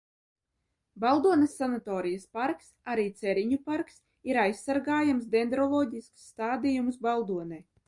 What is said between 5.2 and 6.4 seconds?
dendroloģisks